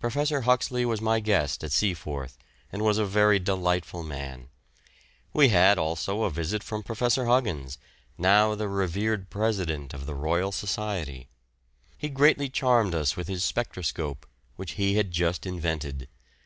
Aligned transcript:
Professor 0.00 0.42
Huxley 0.42 0.84
was 0.84 1.00
my 1.00 1.18
guest 1.18 1.64
at 1.64 1.72
Seaforth 1.72 2.36
and 2.70 2.82
was 2.82 2.98
a 2.98 3.06
very 3.06 3.38
delightful 3.38 4.02
man. 4.02 4.50
We 5.32 5.48
had 5.48 5.78
also 5.78 6.24
a 6.24 6.30
visit 6.30 6.62
from 6.62 6.82
Professor 6.82 7.24
Huggins, 7.24 7.78
now 8.18 8.54
the 8.54 8.68
revered 8.68 9.30
President 9.30 9.94
of 9.94 10.04
the 10.04 10.14
Royal 10.14 10.52
Society. 10.52 11.30
He 11.96 12.10
greatly 12.10 12.50
charmed 12.50 12.94
us 12.94 13.16
with 13.16 13.28
his 13.28 13.46
spectroscope, 13.46 14.26
which 14.56 14.72
he 14.72 14.96
had 14.96 15.10
just 15.10 15.46
invented. 15.46 16.06